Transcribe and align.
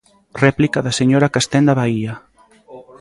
Réplica 0.43 0.79
da 0.85 0.97
señora 0.99 1.31
Castenda 1.35 1.77
Baía. 1.79 2.13